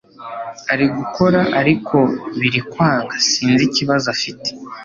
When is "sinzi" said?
3.29-3.63